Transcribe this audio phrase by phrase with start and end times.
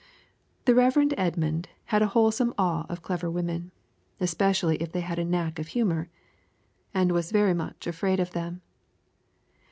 [0.65, 1.13] The Rev.
[1.15, 3.69] Edmund had a wholesome awe of clever women,
[4.19, 6.09] especially if they had a knack of humor,
[6.91, 8.63] and was very much afraid of them.